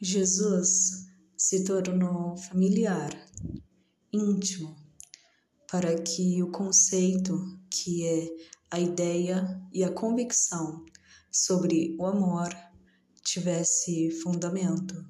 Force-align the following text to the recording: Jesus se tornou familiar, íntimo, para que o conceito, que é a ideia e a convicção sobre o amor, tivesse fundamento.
Jesus 0.00 1.06
se 1.36 1.64
tornou 1.64 2.36
familiar, 2.36 3.10
íntimo, 4.12 4.76
para 5.70 5.94
que 6.02 6.42
o 6.42 6.50
conceito, 6.50 7.38
que 7.70 8.06
é 8.06 8.28
a 8.70 8.80
ideia 8.80 9.60
e 9.72 9.84
a 9.84 9.92
convicção 9.92 10.84
sobre 11.30 11.96
o 11.98 12.06
amor, 12.06 12.48
tivesse 13.22 14.10
fundamento. 14.22 15.06